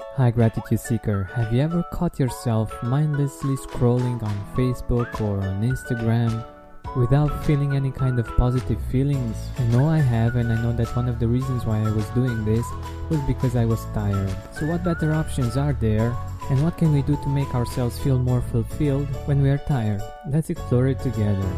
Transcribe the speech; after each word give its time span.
Hi, 0.00 0.30
Gratitude 0.30 0.80
Seeker. 0.80 1.24
Have 1.34 1.52
you 1.52 1.60
ever 1.60 1.82
caught 1.92 2.18
yourself 2.18 2.72
mindlessly 2.82 3.56
scrolling 3.56 4.22
on 4.22 4.34
Facebook 4.56 5.20
or 5.20 5.38
on 5.42 5.62
Instagram 5.62 6.44
without 6.96 7.44
feeling 7.44 7.76
any 7.76 7.90
kind 7.90 8.18
of 8.18 8.26
positive 8.38 8.80
feelings? 8.90 9.36
I 9.58 9.64
know 9.64 9.88
I 9.88 9.98
have, 9.98 10.36
and 10.36 10.50
I 10.50 10.62
know 10.62 10.72
that 10.72 10.94
one 10.96 11.08
of 11.08 11.18
the 11.18 11.28
reasons 11.28 11.66
why 11.66 11.78
I 11.78 11.90
was 11.90 12.06
doing 12.10 12.42
this 12.44 12.64
was 13.10 13.20
because 13.26 13.54
I 13.54 13.66
was 13.66 13.84
tired. 13.92 14.34
So, 14.52 14.66
what 14.66 14.82
better 14.82 15.12
options 15.12 15.58
are 15.58 15.74
there? 15.74 16.16
And 16.48 16.62
what 16.62 16.78
can 16.78 16.92
we 16.92 17.02
do 17.02 17.16
to 17.16 17.28
make 17.28 17.54
ourselves 17.54 17.98
feel 17.98 18.18
more 18.18 18.40
fulfilled 18.40 19.08
when 19.26 19.42
we 19.42 19.50
are 19.50 19.58
tired? 19.58 20.02
Let's 20.26 20.48
explore 20.48 20.88
it 20.88 21.00
together. 21.00 21.48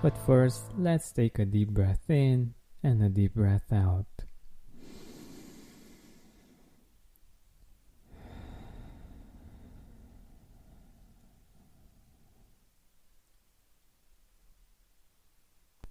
But 0.00 0.16
first, 0.16 0.62
let's 0.78 1.10
take 1.10 1.40
a 1.40 1.44
deep 1.44 1.70
breath 1.70 2.08
in 2.08 2.54
and 2.84 3.02
a 3.02 3.08
deep 3.08 3.34
breath 3.34 3.72
out. 3.72 4.06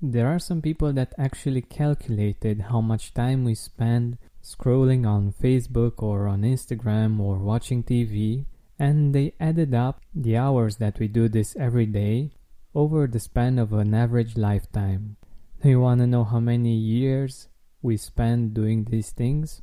There 0.01 0.27
are 0.27 0.39
some 0.39 0.61
people 0.61 0.93
that 0.93 1.13
actually 1.17 1.63
calculated 1.63 2.71
how 2.71 2.79
much 2.79 3.13
time 3.13 3.43
we 3.43 3.55
spend 3.55 4.19
scrolling 4.41 5.05
on 5.05 5.33
Facebook 5.33 6.01
or 6.01 6.27
on 6.27 6.43
Instagram 6.43 7.19
or 7.19 7.39
watching 7.39 7.83
TV, 7.83 8.45
and 8.79 9.13
they 9.13 9.33
added 9.39 9.73
up 9.73 9.99
the 10.15 10.37
hours 10.37 10.77
that 10.77 10.97
we 10.97 11.09
do 11.09 11.27
this 11.27 11.57
every 11.57 11.87
day 11.87 12.31
over 12.73 13.07
the 13.07 13.19
span 13.19 13.57
of 13.59 13.73
an 13.73 13.93
average 13.93 14.37
lifetime. 14.37 15.17
Do 15.61 15.69
you 15.69 15.79
want 15.79 16.01
to 16.01 16.07
know 16.07 16.23
how 16.23 16.39
many 16.39 16.75
years 16.75 17.47
we 17.81 17.97
spend 17.97 18.53
doing 18.53 18.85
these 18.85 19.11
things? 19.11 19.61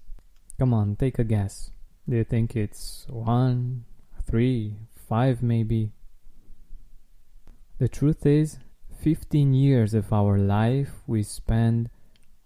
Come 0.59 0.75
on, 0.75 0.97
take 0.97 1.19
a 1.19 1.25
guess. 1.25 1.71
Do 2.09 2.17
you 2.17 2.25
think 2.25 2.57
it's 2.57 3.07
one, 3.09 3.85
three, 4.27 4.77
five, 5.09 5.43
maybe? 5.43 5.93
The 7.79 7.89
truth 7.89 8.27
is, 8.27 8.59
15 9.01 9.53
years 9.53 9.95
of 9.95 10.13
our 10.13 10.39
life 10.39 11.03
we 11.07 11.23
spend 11.23 11.91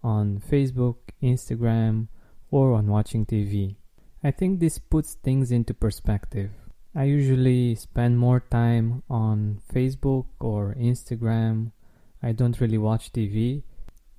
on 0.03 0.39
Facebook, 0.39 0.97
Instagram, 1.21 2.07
or 2.51 2.73
on 2.73 2.87
watching 2.87 3.25
TV. 3.25 3.75
I 4.23 4.31
think 4.31 4.59
this 4.59 4.79
puts 4.79 5.13
things 5.13 5.51
into 5.51 5.73
perspective. 5.73 6.51
I 6.95 7.03
usually 7.03 7.75
spend 7.75 8.17
more 8.17 8.39
time 8.39 9.03
on 9.09 9.61
Facebook 9.71 10.25
or 10.39 10.75
Instagram. 10.79 11.71
I 12.23 12.31
don't 12.31 12.59
really 12.59 12.79
watch 12.79 13.13
TV 13.13 13.63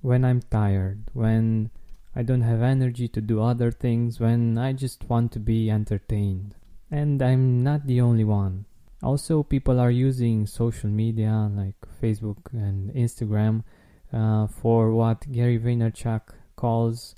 when 0.01 0.23
I'm 0.23 0.41
tired, 0.41 1.03
when 1.13 1.69
I 2.15 2.23
don't 2.23 2.41
have 2.41 2.61
energy 2.61 3.07
to 3.09 3.21
do 3.21 3.41
other 3.41 3.71
things, 3.71 4.19
when 4.19 4.57
I 4.57 4.73
just 4.73 5.09
want 5.09 5.31
to 5.33 5.39
be 5.39 5.69
entertained. 5.69 6.55
And 6.89 7.21
I'm 7.21 7.61
not 7.61 7.87
the 7.87 8.01
only 8.01 8.23
one. 8.23 8.65
Also, 9.03 9.43
people 9.43 9.79
are 9.79 9.91
using 9.91 10.45
social 10.45 10.89
media 10.89 11.49
like 11.53 11.75
Facebook 12.01 12.51
and 12.53 12.93
Instagram 12.93 13.63
uh, 14.13 14.47
for 14.47 14.91
what 14.93 15.31
Gary 15.31 15.59
Vaynerchuk 15.59 16.21
calls 16.55 17.15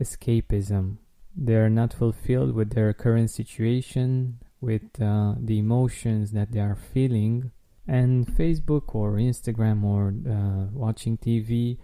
escapism. 0.00 0.98
They're 1.36 1.70
not 1.70 1.92
fulfilled 1.92 2.54
with 2.54 2.70
their 2.70 2.92
current 2.92 3.30
situation 3.30 4.38
with 4.64 5.00
uh, 5.00 5.34
the 5.38 5.58
emotions 5.58 6.32
that 6.32 6.52
they 6.52 6.60
are 6.60 6.78
feeling. 6.92 7.52
And 7.86 8.26
Facebook 8.26 8.94
or 8.94 9.12
Instagram 9.12 9.84
or 9.84 10.14
uh, 10.28 10.70
watching 10.72 11.18
TV 11.18 11.78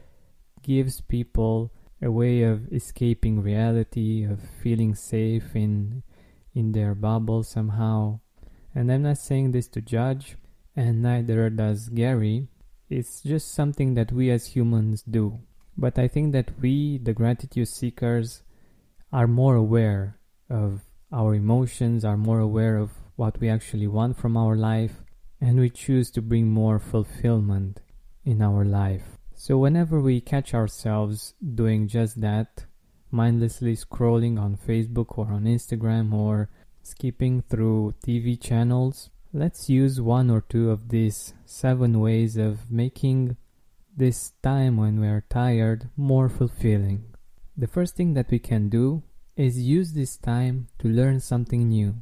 gives 0.62 1.00
people 1.02 1.72
a 2.02 2.10
way 2.10 2.42
of 2.42 2.72
escaping 2.72 3.42
reality, 3.42 4.24
of 4.24 4.40
feeling 4.62 4.94
safe 4.94 5.54
in 5.54 6.02
in 6.54 6.72
their 6.72 6.94
bubble 6.94 7.42
somehow. 7.42 8.20
And 8.74 8.90
I'm 8.90 9.02
not 9.02 9.18
saying 9.18 9.52
this 9.52 9.68
to 9.68 9.80
judge, 9.80 10.36
and 10.74 11.02
neither 11.02 11.50
does 11.50 11.88
Gary. 11.88 12.48
It's 12.88 13.20
just 13.20 13.52
something 13.52 13.94
that 13.94 14.10
we 14.10 14.30
as 14.30 14.46
humans 14.46 15.02
do. 15.02 15.40
But 15.76 15.98
I 15.98 16.08
think 16.08 16.32
that 16.32 16.50
we, 16.60 16.98
the 16.98 17.12
gratitude 17.12 17.68
seekers, 17.68 18.42
are 19.12 19.26
more 19.26 19.54
aware 19.54 20.18
of 20.48 20.82
our 21.12 21.34
emotions, 21.34 22.04
are 22.04 22.16
more 22.16 22.40
aware 22.40 22.76
of 22.76 22.90
what 23.16 23.40
we 23.40 23.48
actually 23.48 23.86
want 23.86 24.16
from 24.16 24.36
our 24.36 24.56
life, 24.56 25.02
and 25.40 25.58
we 25.58 25.70
choose 25.70 26.10
to 26.10 26.22
bring 26.22 26.48
more 26.48 26.78
fulfillment 26.78 27.80
in 28.24 28.40
our 28.42 28.64
life. 28.64 29.18
So, 29.34 29.58
whenever 29.58 30.00
we 30.00 30.20
catch 30.20 30.54
ourselves 30.54 31.34
doing 31.42 31.88
just 31.88 32.20
that, 32.20 32.64
mindlessly 33.10 33.76
scrolling 33.76 34.38
on 34.38 34.56
Facebook 34.56 35.18
or 35.18 35.32
on 35.32 35.44
Instagram 35.44 36.12
or 36.12 36.50
skipping 36.82 37.42
through 37.42 37.94
TV 38.06 38.40
channels, 38.40 39.10
let's 39.32 39.68
use 39.68 40.00
one 40.00 40.30
or 40.30 40.42
two 40.42 40.70
of 40.70 40.88
these 40.90 41.34
seven 41.44 42.00
ways 42.00 42.36
of 42.36 42.70
making 42.70 43.36
this 43.96 44.32
time 44.42 44.76
when 44.76 45.00
we 45.00 45.08
are 45.08 45.24
tired 45.28 45.88
more 45.96 46.28
fulfilling. 46.28 47.04
The 47.56 47.66
first 47.66 47.96
thing 47.96 48.14
that 48.14 48.30
we 48.30 48.38
can 48.38 48.68
do 48.68 49.02
is 49.40 49.58
use 49.58 49.94
this 49.94 50.18
time 50.18 50.68
to 50.78 50.86
learn 50.86 51.18
something 51.18 51.70
new, 51.70 51.94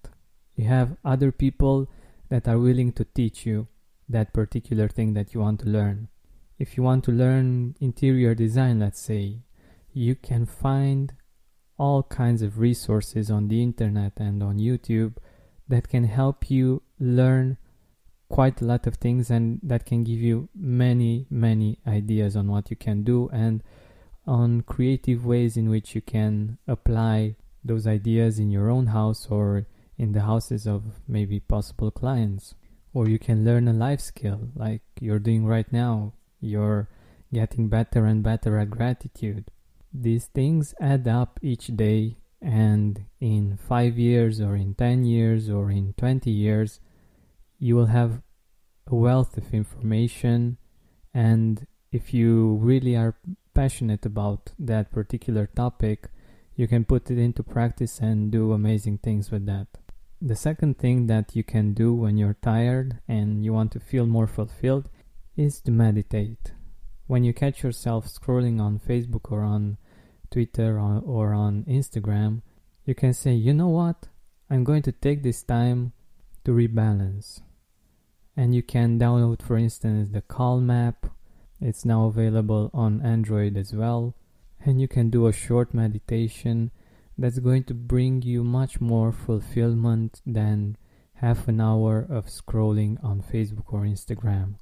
You 0.56 0.66
have 0.66 0.97
other 1.03 1.31
people 1.31 1.90
that 2.30 2.47
are 2.47 2.59
willing 2.59 2.91
to 2.94 3.06
teach 3.06 3.46
you 3.46 3.68
that 4.09 4.34
particular 4.34 4.88
thing 4.88 5.13
that 5.13 5.34
you 5.34 5.40
want 5.40 5.59
to 5.62 5.69
learn. 5.69 6.08
If 6.58 6.78
you 6.78 6.84
want 6.84 7.03
to 7.06 7.12
learn 7.12 7.75
interior 7.81 8.34
design, 8.36 8.80
let's 8.80 9.00
say, 9.00 9.41
you 9.94 10.16
can 10.16 10.46
find 10.46 11.14
all 11.78 12.03
kinds 12.03 12.41
of 12.41 12.59
resources 12.59 13.30
on 13.30 13.47
the 13.47 13.62
internet 13.62 14.14
and 14.18 14.41
on 14.41 14.59
YouTube 14.59 15.18
that 15.68 15.90
can 15.90 16.06
help 16.06 16.50
you 16.50 16.81
learn 17.00 17.58
quite 18.30 18.62
a 18.62 18.66
lot 18.66 18.88
of 18.88 18.96
things 18.96 19.30
and 19.30 19.59
that 19.62 19.85
can 19.85 20.03
give 20.03 20.19
you 20.19 20.50
many, 20.56 21.25
many 21.30 21.80
ideas 21.85 22.35
on 22.35 22.47
what 22.47 22.69
you 22.69 22.75
can 22.75 23.03
do 23.03 23.30
and 23.31 23.62
on 24.25 24.62
creative 24.62 25.25
ways 25.25 25.58
in 25.58 25.69
which 25.69 25.94
you 25.94 26.02
can 26.02 26.58
apply 26.68 27.35
those 27.64 27.85
ideas 27.85 28.40
in 28.40 28.50
your 28.50 28.70
own 28.70 28.88
house 28.88 29.28
or 29.29 29.67
in 29.97 30.12
the 30.12 30.22
houses 30.22 30.68
of 30.68 30.84
maybe 31.08 31.40
possible 31.40 31.92
clients. 31.92 32.56
Or 32.94 33.08
you 33.09 33.20
can 33.20 33.44
learn 33.44 33.68
a 33.68 33.74
life 33.74 34.00
skill 34.00 34.50
like 34.56 34.82
you're 35.00 35.20
doing 35.20 35.46
right 35.46 35.72
now. 35.72 36.14
You're 36.40 36.88
getting 37.34 37.68
better 37.68 38.06
and 38.06 38.24
better 38.24 38.58
at 38.58 38.70
gratitude. 38.70 39.52
These 39.94 40.26
things 40.28 40.74
add 40.80 41.08
up 41.08 41.40
each 41.42 41.68
day, 41.68 42.18
and 42.42 43.06
in 43.20 43.58
five 43.58 43.97
years, 43.97 44.40
or 44.40 44.56
in 44.56 44.76
10 44.76 45.06
years, 45.06 45.50
or 45.50 45.72
in 45.72 45.94
20 45.98 46.30
years, 46.30 46.80
you 47.59 47.76
will 47.76 47.88
have 47.88 48.22
a 48.88 48.96
wealth 48.96 49.38
of 49.38 49.53
information. 49.53 50.58
And 51.14 51.68
if 51.91 52.14
you 52.14 52.56
really 52.56 52.96
are 52.96 53.16
passionate 53.53 54.06
about 54.06 54.52
that 54.59 54.91
particular 54.91 55.48
topic, 55.48 56.09
you 56.56 56.68
can 56.68 56.86
put 56.86 57.09
it 57.09 57.18
into 57.18 57.44
practice 57.44 58.00
and 58.00 58.32
do 58.32 58.52
amazing 58.52 59.00
things 59.00 59.32
with 59.32 59.46
that. 59.46 59.68
The 60.22 60.35
second 60.35 60.78
thing 60.78 61.08
that 61.08 61.35
you 61.35 61.44
can 61.44 61.73
do 61.73 61.94
when 61.94 62.17
you're 62.17 62.38
tired 62.41 63.00
and 63.08 63.44
you 63.44 63.52
want 63.52 63.72
to 63.73 63.79
feel 63.79 64.06
more 64.06 64.28
fulfilled 64.28 64.90
is 65.35 65.59
to 65.62 65.72
meditate. 65.72 66.53
When 67.08 67.23
you 67.23 67.34
catch 67.34 67.64
yourself 67.64 68.08
scrolling 68.08 68.59
on 68.59 68.79
Facebook 68.79 69.32
or 69.32 69.41
on 69.41 69.78
Twitter 70.32 70.79
or, 70.79 71.02
or 71.06 71.34
on 71.34 71.66
Instagram, 71.66 72.41
you 72.85 72.96
can 72.96 73.14
say, 73.14 73.34
you 73.34 73.53
know 73.53 73.67
what? 73.67 74.08
I'm 74.50 74.64
going 74.64 74.84
to 74.84 74.91
take 74.91 75.22
this 75.22 75.44
time 75.44 75.91
to 76.46 76.52
rebalance. 76.52 77.41
And 78.38 78.56
you 78.56 78.64
can 78.64 79.00
download, 79.00 79.41
for 79.41 79.58
instance, 79.58 80.09
the 80.12 80.22
Calm 80.22 80.70
app. 80.70 81.08
It's 81.59 81.85
now 81.85 82.06
available 82.06 82.70
on 82.73 83.02
Android 83.02 83.58
as 83.58 83.73
well. 83.73 84.16
And 84.64 84.79
you 84.79 84.88
can 84.88 85.09
do 85.09 85.28
a 85.28 85.34
short 85.34 85.73
meditation 85.73 86.72
that's 87.17 87.40
going 87.40 87.64
to 87.66 87.73
bring 87.73 88.22
you 88.22 88.44
much 88.44 88.82
more 88.82 89.12
fulfillment 89.12 90.22
than 90.26 90.78
half 91.16 91.47
an 91.47 91.62
hour 91.62 92.06
of 92.09 92.26
scrolling 92.28 93.02
on 93.03 93.22
Facebook 93.22 93.72
or 93.72 93.82
Instagram. 93.82 94.56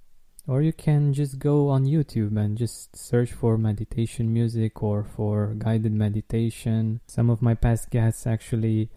Or 0.45 0.61
you 0.61 0.73
can 0.73 1.13
just 1.13 1.39
go 1.39 1.69
on 1.69 1.85
YouTube 1.85 2.37
and 2.37 2.57
just 2.57 2.95
search 2.97 3.31
for 3.31 3.57
meditation 3.57 4.33
music 4.33 4.83
or 4.83 5.03
for 5.03 5.55
guided 5.57 5.93
meditation. 5.93 6.99
Some 7.07 7.29
of 7.29 7.41
my 7.41 7.53
past 7.53 7.89
guests 7.89 8.27
actually 8.27 8.89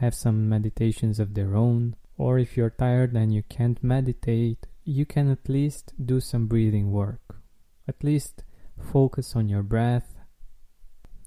have 0.00 0.14
some 0.14 0.48
meditations 0.48 1.20
of 1.20 1.34
their 1.34 1.54
own. 1.54 1.96
Or 2.16 2.38
if 2.38 2.56
you're 2.56 2.70
tired 2.70 3.14
and 3.14 3.34
you 3.34 3.42
can't 3.42 3.82
meditate, 3.84 4.66
you 4.84 5.04
can 5.04 5.30
at 5.30 5.48
least 5.48 5.92
do 6.02 6.20
some 6.20 6.46
breathing 6.46 6.90
work. 6.90 7.36
At 7.86 8.02
least 8.02 8.44
focus 8.78 9.36
on 9.36 9.48
your 9.48 9.62
breath, 9.62 10.13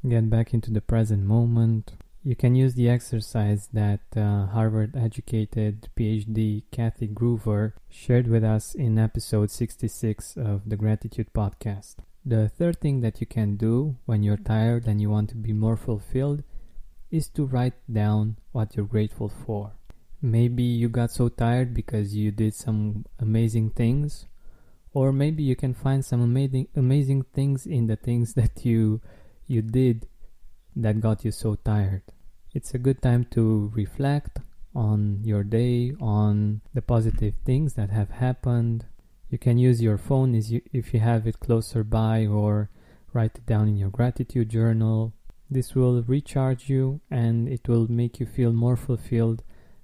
get 0.05 0.29
back 0.29 0.53
into 0.53 0.71
the 0.71 0.81
present 0.81 1.23
moment, 1.23 1.93
you 2.23 2.35
can 2.35 2.55
use 2.55 2.75
the 2.75 2.89
exercise 2.89 3.69
that 3.71 4.01
uh, 4.15 4.47
Harvard 4.47 4.95
educated 4.95 5.87
PhD 5.95 6.63
Kathy 6.71 7.07
Gruver 7.07 7.73
shared 7.89 8.27
with 8.27 8.43
us 8.43 8.75
in 8.75 8.99
episode 8.99 9.49
66 9.49 10.35
of 10.35 10.69
the 10.69 10.75
Gratitude 10.75 11.31
Podcast. 11.33 11.95
The 12.25 12.49
third 12.49 12.81
thing 12.81 12.99
that 13.01 13.21
you 13.21 13.27
can 13.27 13.55
do 13.55 13.95
when 14.05 14.23
you're 14.23 14.35
tired 14.35 14.87
and 14.87 14.99
you 14.99 15.09
want 15.09 15.29
to 15.29 15.35
be 15.35 15.53
more 15.53 15.77
fulfilled 15.77 16.43
is 17.09 17.29
to 17.29 17.45
write 17.45 17.75
down 17.91 18.37
what 18.51 18.75
you're 18.75 18.85
grateful 18.85 19.29
for. 19.29 19.71
Maybe 20.21 20.63
you 20.63 20.89
got 20.89 21.11
so 21.11 21.29
tired 21.29 21.73
because 21.73 22.15
you 22.15 22.31
did 22.31 22.53
some 22.53 23.05
amazing 23.19 23.69
things, 23.69 24.25
or 24.93 25.13
maybe 25.13 25.43
you 25.43 25.55
can 25.55 25.73
find 25.73 26.03
some 26.03 26.21
amazing 26.21 26.67
amazing 26.75 27.23
things 27.33 27.65
in 27.65 27.87
the 27.87 27.95
things 27.95 28.33
that 28.33 28.65
you 28.65 28.99
you 29.47 29.61
did 29.61 30.07
that 30.75 30.99
got 30.99 31.25
you 31.25 31.31
so 31.31 31.55
tired 31.55 32.03
it's 32.57 32.73
a 32.73 32.79
good 32.79 33.01
time 33.01 33.23
to 33.23 33.71
reflect 33.75 34.39
on 34.73 35.19
your 35.23 35.43
day, 35.43 35.93
on 35.99 36.61
the 36.73 36.81
positive 36.81 37.35
things 37.45 37.73
that 37.73 37.91
have 37.91 38.09
happened. 38.09 38.85
You 39.29 39.37
can 39.37 39.59
use 39.59 39.79
your 39.81 39.99
phone 39.99 40.33
if 40.33 40.93
you 40.93 40.99
have 40.99 41.27
it 41.27 41.39
closer 41.39 41.83
by 41.83 42.25
or 42.25 42.71
write 43.13 43.35
it 43.35 43.45
down 43.45 43.67
in 43.67 43.77
your 43.77 43.89
gratitude 43.91 44.49
journal. 44.49 45.13
This 45.49 45.75
will 45.75 46.01
recharge 46.03 46.69
you 46.69 47.01
and 47.11 47.47
it 47.47 47.67
will 47.67 47.91
make 47.91 48.19
you 48.19 48.25
feel 48.25 48.53
more 48.53 48.75
fulfilled 48.75 49.43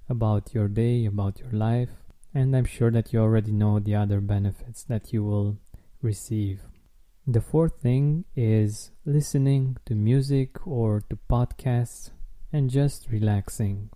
about 0.10 0.54
your 0.56 0.68
day, 0.68 1.06
about 1.06 1.39
your 1.39 1.51
life. 1.51 1.89
And 2.33 2.56
I'm 2.56 2.65
sure 2.65 2.89
that 2.89 3.13
you 3.13 3.19
already 3.19 3.51
know 3.51 3.80
the 3.80 3.95
other 3.95 4.19
benefits 4.19 4.83
that 4.86 5.13
you 5.13 5.24
will 5.24 5.57
receive. 6.01 6.72
The 7.25 7.39
fourth 7.39 7.79
thing 7.79 8.25
is 8.35 8.91
listening 9.05 9.77
to 9.85 9.95
music 9.95 10.67
or 10.67 11.05
to 11.09 11.17
podcasts 11.29 12.11
and 12.51 12.69
just 12.69 13.07
relaxing. 13.09 13.91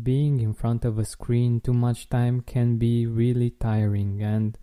Being 0.00 0.40
in 0.40 0.52
front 0.52 0.84
of 0.84 0.98
a 0.98 1.06
screen 1.06 1.62
too 1.62 1.72
much 1.72 2.10
time 2.10 2.42
can 2.42 2.76
be 2.76 3.06
really 3.06 3.48
tiring, 3.48 4.22
and 4.22 4.58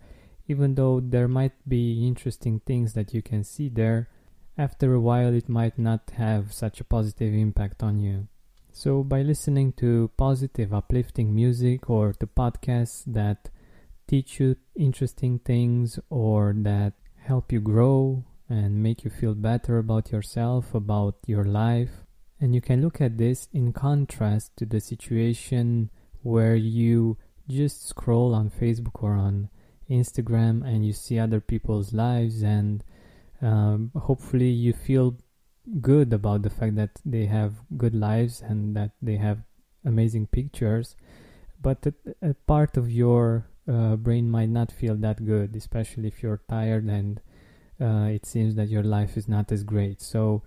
even 0.46 0.76
though 0.76 1.00
there 1.00 1.26
might 1.26 1.68
be 1.68 2.06
interesting 2.06 2.60
things 2.60 2.92
that 2.92 3.12
you 3.12 3.22
can 3.22 3.42
see 3.42 3.68
there, 3.68 4.08
after 4.56 4.94
a 4.94 5.00
while 5.00 5.34
it 5.34 5.48
might 5.48 5.76
not 5.76 6.10
have 6.10 6.52
such 6.52 6.80
a 6.80 6.84
positive 6.84 7.34
impact 7.34 7.82
on 7.82 7.98
you. 7.98 8.28
So, 8.70 9.02
by 9.02 9.22
listening 9.22 9.72
to 9.78 10.12
positive, 10.16 10.72
uplifting 10.72 11.34
music 11.34 11.90
or 11.90 12.12
to 12.12 12.26
podcasts 12.28 13.02
that 13.08 13.50
teach 14.06 14.38
you 14.38 14.54
interesting 14.76 15.40
things 15.40 15.98
or 16.08 16.54
that 16.58 16.92
help 17.26 17.52
you 17.52 17.60
grow 17.60 18.24
and 18.48 18.82
make 18.82 19.04
you 19.04 19.10
feel 19.10 19.34
better 19.34 19.78
about 19.78 20.12
yourself, 20.12 20.74
about 20.74 21.16
your 21.26 21.44
life, 21.44 22.06
and 22.40 22.54
you 22.54 22.60
can 22.60 22.82
look 22.82 23.00
at 23.00 23.18
this 23.18 23.48
in 23.52 23.72
contrast 23.72 24.56
to 24.56 24.64
the 24.64 24.80
situation 24.80 25.90
where 26.22 26.54
you 26.54 27.16
just 27.48 27.88
scroll 27.88 28.34
on 28.34 28.50
Facebook 28.50 29.02
or 29.02 29.14
on 29.14 29.48
Instagram 29.90 30.64
and 30.64 30.86
you 30.86 30.92
see 30.92 31.18
other 31.18 31.40
people's 31.40 31.92
lives, 31.92 32.42
and 32.42 32.84
um, 33.42 33.90
hopefully 33.96 34.50
you 34.50 34.72
feel 34.72 35.16
good 35.80 36.12
about 36.12 36.42
the 36.42 36.50
fact 36.50 36.76
that 36.76 37.00
they 37.04 37.26
have 37.26 37.54
good 37.76 37.94
lives 37.94 38.40
and 38.40 38.76
that 38.76 38.92
they 39.02 39.16
have 39.16 39.38
amazing 39.84 40.26
pictures. 40.26 40.94
But 41.60 41.86
a, 41.86 41.94
a 42.30 42.34
part 42.34 42.76
of 42.76 42.90
your 42.90 43.48
uh, 43.68 43.96
brain 43.96 44.30
might 44.30 44.48
not 44.48 44.72
feel 44.72 44.94
that 44.96 45.24
good, 45.24 45.56
especially 45.56 46.08
if 46.08 46.22
you're 46.22 46.42
tired 46.48 46.84
and 46.84 47.20
uh, 47.80 48.08
it 48.10 48.24
seems 48.24 48.54
that 48.54 48.68
your 48.68 48.82
life 48.82 49.16
is 49.16 49.28
not 49.28 49.52
as 49.52 49.62
great. 49.62 50.00
So, 50.00 50.42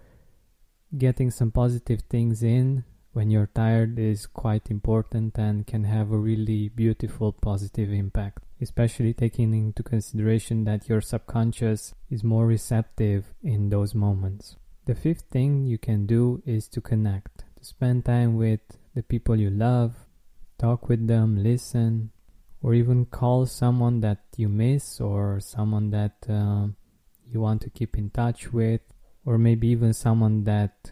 getting 0.98 1.30
some 1.30 1.52
positive 1.52 2.02
things 2.10 2.42
in 2.42 2.84
when 3.14 3.30
you're 3.30 3.50
tired 3.54 4.00
is 4.00 4.26
quite 4.26 4.72
important 4.72 5.38
and 5.38 5.68
can 5.68 5.84
have 5.84 6.12
a 6.12 6.18
really 6.18 6.70
beautiful 6.70 7.32
positive 7.32 7.92
impact, 7.92 8.44
especially 8.62 9.14
taking 9.14 9.54
into 9.54 9.84
consideration 9.84 10.64
that 10.64 10.88
your 10.88 11.02
subconscious 11.02 11.94
is 12.10 12.24
more 12.24 12.48
receptive 12.48 13.34
in 13.44 13.70
those 13.70 13.94
moments. 13.94 14.56
The 14.86 14.96
fifth 14.96 15.26
thing 15.30 15.66
you 15.66 15.78
can 15.78 16.06
do 16.06 16.42
is 16.46 16.68
to 16.70 16.82
connect, 16.82 17.44
to 17.58 17.64
spend 17.64 18.06
time 18.06 18.38
with 18.38 18.62
the 18.96 19.04
people 19.04 19.36
you 19.36 19.50
love, 19.50 19.94
talk 20.58 20.90
with 20.90 21.08
them, 21.08 21.44
listen, 21.44 22.12
or 22.62 22.74
even 22.74 23.06
call 23.06 23.46
someone 23.46 24.02
that 24.02 24.24
you 24.36 24.50
miss 24.50 25.00
or 25.00 25.40
someone 25.40 25.92
that 25.92 26.18
uh, 26.30 26.68
you 27.32 27.40
want 27.40 27.62
to 27.62 27.70
keep 27.70 27.98
in 27.98 28.10
touch 28.10 28.52
with 28.52 28.82
or 29.26 29.38
maybe 29.38 29.68
even 29.68 29.94
someone 29.94 30.44
that 30.44 30.92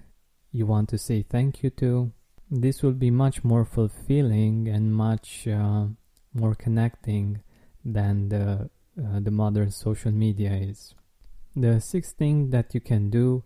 you 0.51 0.65
want 0.65 0.89
to 0.89 0.97
say 0.97 1.23
thank 1.23 1.63
you 1.63 1.69
to. 1.69 2.11
This 2.49 2.81
will 2.81 2.93
be 2.93 3.11
much 3.11 3.43
more 3.43 3.65
fulfilling 3.65 4.67
and 4.67 4.93
much 4.93 5.47
uh, 5.47 5.87
more 6.33 6.55
connecting 6.55 7.41
than 7.83 8.29
the, 8.29 8.69
uh, 8.97 9.19
the 9.19 9.31
modern 9.31 9.71
social 9.71 10.11
media 10.11 10.53
is. 10.53 10.93
The 11.55 11.81
sixth 11.81 12.17
thing 12.17 12.51
that 12.51 12.73
you 12.73 12.79
can 12.79 13.09
do 13.09 13.43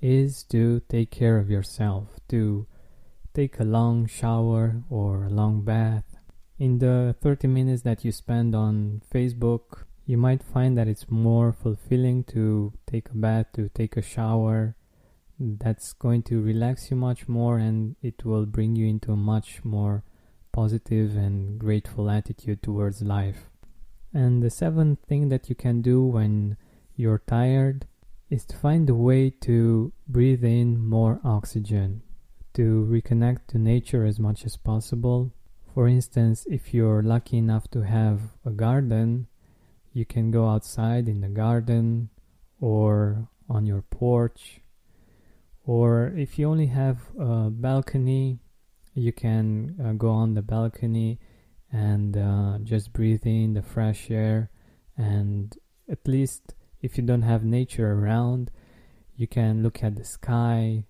is 0.00 0.44
to 0.44 0.80
take 0.88 1.10
care 1.10 1.38
of 1.38 1.50
yourself, 1.50 2.20
to 2.28 2.66
take 3.34 3.58
a 3.58 3.64
long 3.64 4.06
shower 4.06 4.82
or 4.88 5.24
a 5.24 5.30
long 5.30 5.62
bath. 5.62 6.07
In 6.58 6.80
the 6.80 7.14
30 7.20 7.46
minutes 7.46 7.82
that 7.82 8.04
you 8.04 8.10
spend 8.10 8.52
on 8.52 9.02
Facebook, 9.14 9.84
you 10.06 10.18
might 10.18 10.42
find 10.42 10.76
that 10.76 10.88
it's 10.88 11.08
more 11.08 11.52
fulfilling 11.52 12.24
to 12.24 12.72
take 12.84 13.10
a 13.10 13.14
bath, 13.16 13.46
to 13.52 13.68
take 13.68 13.96
a 13.96 14.02
shower. 14.02 14.74
That's 15.38 15.92
going 15.92 16.24
to 16.24 16.42
relax 16.42 16.90
you 16.90 16.96
much 16.96 17.28
more 17.28 17.58
and 17.58 17.94
it 18.02 18.24
will 18.24 18.44
bring 18.44 18.74
you 18.74 18.88
into 18.88 19.12
a 19.12 19.16
much 19.16 19.64
more 19.64 20.02
positive 20.50 21.14
and 21.14 21.60
grateful 21.60 22.10
attitude 22.10 22.60
towards 22.60 23.02
life. 23.02 23.50
And 24.12 24.42
the 24.42 24.50
seventh 24.50 24.98
thing 25.06 25.28
that 25.28 25.48
you 25.48 25.54
can 25.54 25.80
do 25.80 26.02
when 26.02 26.56
you're 26.96 27.22
tired 27.24 27.86
is 28.30 28.44
to 28.46 28.56
find 28.56 28.90
a 28.90 28.96
way 28.96 29.30
to 29.42 29.92
breathe 30.08 30.42
in 30.42 30.84
more 30.84 31.20
oxygen, 31.22 32.02
to 32.54 32.84
reconnect 32.90 33.46
to 33.48 33.58
nature 33.58 34.04
as 34.04 34.18
much 34.18 34.44
as 34.44 34.56
possible. 34.56 35.30
For 35.78 35.86
instance, 35.86 36.44
if 36.50 36.74
you're 36.74 37.04
lucky 37.04 37.38
enough 37.38 37.70
to 37.70 37.82
have 37.82 38.20
a 38.44 38.50
garden, 38.50 39.28
you 39.92 40.04
can 40.04 40.32
go 40.32 40.48
outside 40.48 41.06
in 41.08 41.20
the 41.20 41.28
garden 41.28 42.10
or 42.60 43.28
on 43.48 43.64
your 43.64 43.82
porch. 43.82 44.60
Or 45.64 46.12
if 46.16 46.36
you 46.36 46.48
only 46.48 46.66
have 46.66 46.98
a 47.16 47.48
balcony, 47.50 48.40
you 48.94 49.12
can 49.12 49.76
uh, 49.80 49.92
go 49.92 50.10
on 50.10 50.34
the 50.34 50.42
balcony 50.42 51.20
and 51.70 52.16
uh, 52.16 52.58
just 52.64 52.92
breathe 52.92 53.24
in 53.24 53.54
the 53.54 53.62
fresh 53.62 54.10
air. 54.10 54.50
And 54.96 55.56
at 55.88 56.08
least 56.08 56.56
if 56.82 56.98
you 56.98 57.04
don't 57.04 57.22
have 57.22 57.44
nature 57.44 57.92
around, 57.92 58.50
you 59.14 59.28
can 59.28 59.62
look 59.62 59.84
at 59.84 59.94
the 59.94 60.04
sky 60.04 60.86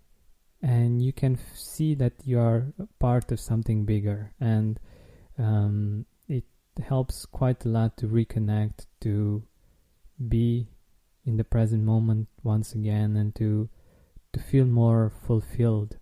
and 0.63 1.03
you 1.03 1.13
can 1.13 1.35
f- 1.35 1.57
see 1.57 1.95
that 1.95 2.15
you 2.25 2.39
are 2.39 2.73
part 2.99 3.31
of 3.31 3.41
something 3.41 3.85
bigger. 3.85 4.33
And 4.41 4.81
um, 5.39 6.07
it 6.29 6.45
helps 6.85 7.27
quite 7.27 7.65
a 7.65 7.69
lot 7.69 7.97
to 7.99 8.07
reconnect, 8.07 8.87
to 9.03 9.43
be 10.29 10.69
in 11.25 11.37
the 11.37 11.45
present 11.45 11.85
moment 11.85 12.29
once 12.43 12.75
again, 12.75 13.17
and 13.17 13.35
to 13.37 13.69
to 14.33 14.41
feel 14.41 14.67
more 14.67 15.11
fulfilled 15.27 15.97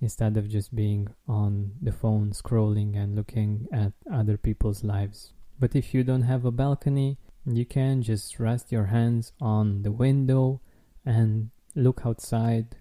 instead 0.00 0.36
of 0.36 0.48
just 0.48 0.74
being 0.74 1.08
on 1.26 1.72
the 1.80 1.92
phone 1.92 2.30
scrolling 2.30 2.94
and 2.96 3.16
looking 3.16 3.66
at 3.72 3.92
other 4.12 4.36
people's 4.36 4.84
lives. 4.84 5.32
But 5.58 5.74
if 5.74 5.94
you 5.94 6.04
don't 6.04 6.22
have 6.22 6.44
a 6.44 6.50
balcony, 6.50 7.18
you 7.46 7.64
can 7.64 8.02
just 8.02 8.38
rest 8.38 8.72
your 8.72 8.86
hands 8.86 9.32
on 9.40 9.82
the 9.82 9.92
window 9.92 10.60
and 11.06 11.50
look 11.74 12.02
outside, 12.04 12.76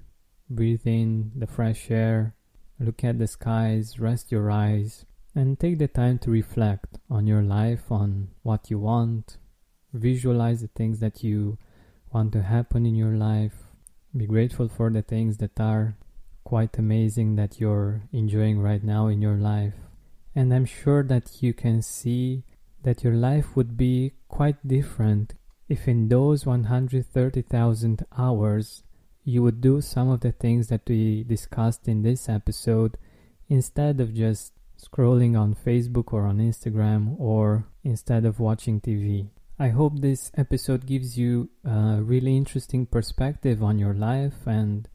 breathe 0.56 0.86
in 0.86 1.32
the 1.36 1.48
fresh 1.48 1.90
air, 1.90 2.36
look 2.80 3.04
at 3.04 3.20
the 3.20 3.28
skies, 3.28 4.00
rest 4.00 4.32
your 4.32 4.52
eyes, 4.52 5.06
and 5.36 5.60
take 5.60 5.80
the 5.80 5.88
time 5.88 6.20
to 6.20 6.32
reflect 6.32 7.00
on 7.10 7.28
your 7.28 7.42
life, 7.42 7.92
on 7.92 8.30
what 8.44 8.70
you 8.70 8.80
want. 8.80 9.38
Visualize 9.94 10.62
the 10.62 10.68
things 10.68 11.00
that 11.00 11.24
you 11.24 11.58
want 12.12 12.32
to 12.34 12.44
happen 12.44 12.86
in 12.86 12.96
your 12.96 13.16
life. 13.16 13.54
Be 14.16 14.26
grateful 14.26 14.70
for 14.70 14.90
the 14.90 15.02
things 15.02 15.38
that 15.38 15.60
are 15.60 15.96
quite 16.44 16.78
amazing 16.78 17.36
that 17.36 17.60
you're 17.60 18.04
enjoying 18.12 18.60
right 18.60 18.84
now 18.84 19.08
in 19.08 19.22
your 19.22 19.38
life. 19.38 19.74
And 20.36 20.54
I'm 20.54 20.66
sure 20.66 21.04
that 21.04 21.42
you 21.42 21.54
can 21.54 21.82
see 21.82 22.44
that 22.84 23.04
your 23.04 23.16
life 23.16 23.56
would 23.56 23.78
be 23.78 24.14
quite 24.28 24.68
different 24.68 25.34
if 25.70 25.88
in 25.88 26.10
those 26.10 26.46
130,000 26.46 28.06
hours 28.18 28.83
you 29.24 29.42
would 29.44 29.62
do 29.62 29.82
some 29.82 30.10
of 30.10 30.20
the 30.20 30.32
things 30.32 30.68
that 30.68 30.82
we 30.88 31.24
discussed 31.24 31.88
in 31.88 32.02
this 32.02 32.28
episode 32.28 32.98
instead 33.50 34.00
of 34.00 34.14
just 34.14 34.54
scrolling 34.82 35.40
on 35.40 35.56
Facebook 35.56 36.12
or 36.12 36.26
on 36.26 36.40
Instagram 36.40 37.20
or 37.20 37.66
instead 37.84 38.26
of 38.26 38.40
watching 38.40 38.82
TV. 38.82 39.28
I 39.60 39.70
hope 39.70 40.02
this 40.02 40.32
episode 40.36 40.86
gives 40.86 41.18
you 41.18 41.50
a 41.64 42.00
really 42.02 42.36
interesting 42.36 42.86
perspective 42.86 43.64
on 43.64 43.78
your 43.78 43.94
life 43.94 44.46
and 44.46 44.90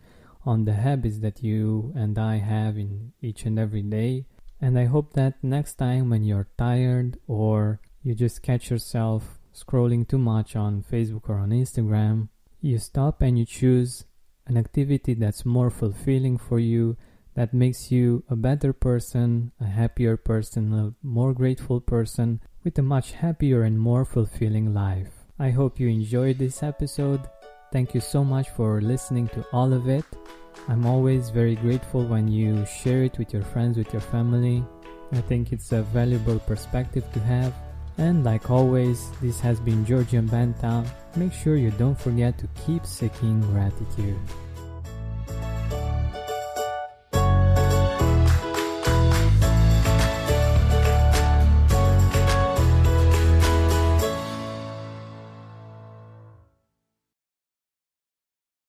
on 0.44 0.64
the 0.64 0.74
habits 0.74 1.20
that 1.20 1.42
you 1.42 1.92
and 1.94 2.18
I 2.18 2.36
have 2.36 2.76
in 2.76 3.12
each 3.22 3.44
and 3.44 3.58
every 3.58 3.82
day. 3.82 4.26
And 4.60 4.78
I 4.78 4.86
hope 4.86 5.12
that 5.14 5.42
next 5.42 5.74
time 5.74 6.10
when 6.10 6.24
you're 6.24 6.48
tired 6.58 7.18
or 7.26 7.80
you 8.02 8.14
just 8.14 8.42
catch 8.42 8.70
yourself 8.70 9.38
scrolling 9.54 10.06
too 10.06 10.18
much 10.18 10.56
on 10.56 10.82
Facebook 10.82 11.28
or 11.28 11.38
on 11.38 11.50
Instagram, 11.50 12.28
you 12.60 12.78
stop 12.78 13.22
and 13.22 13.38
you 13.38 13.44
choose 13.44 14.04
an 14.48 14.56
activity 14.56 15.14
that's 15.14 15.44
more 15.44 15.70
fulfilling 15.70 16.38
for 16.38 16.58
you, 16.58 16.96
that 17.34 17.54
makes 17.54 17.92
you 17.92 18.24
a 18.28 18.34
better 18.34 18.72
person, 18.72 19.52
a 19.60 19.66
happier 19.66 20.16
person, 20.16 20.72
a 20.72 20.94
more 21.06 21.32
grateful 21.32 21.80
person, 21.80 22.40
with 22.64 22.78
a 22.78 22.82
much 22.82 23.12
happier 23.12 23.62
and 23.62 23.78
more 23.78 24.04
fulfilling 24.04 24.74
life. 24.74 25.12
I 25.38 25.50
hope 25.50 25.78
you 25.78 25.88
enjoyed 25.88 26.38
this 26.38 26.62
episode. 26.62 27.20
Thank 27.70 27.94
you 27.94 28.00
so 28.00 28.24
much 28.24 28.48
for 28.50 28.80
listening 28.80 29.28
to 29.28 29.44
all 29.52 29.72
of 29.72 29.88
it. 29.88 30.04
I'm 30.68 30.84
always 30.84 31.30
very 31.30 31.54
grateful 31.54 32.04
when 32.04 32.26
you 32.26 32.66
share 32.66 33.04
it 33.04 33.18
with 33.18 33.32
your 33.32 33.44
friends, 33.44 33.78
with 33.78 33.92
your 33.92 34.02
family. 34.02 34.64
I 35.12 35.20
think 35.20 35.52
it's 35.52 35.72
a 35.72 35.82
valuable 35.82 36.40
perspective 36.40 37.04
to 37.12 37.20
have. 37.20 37.54
And 37.98 38.24
like 38.24 38.48
always, 38.48 39.10
this 39.20 39.40
has 39.40 39.58
been 39.58 39.84
Georgian 39.84 40.28
Benta. 40.28 40.86
Make 41.16 41.32
sure 41.32 41.56
you 41.56 41.72
don't 41.72 41.98
forget 41.98 42.38
to 42.38 42.48
keep 42.64 42.86
seeking 42.86 43.40
gratitude. 43.40 44.18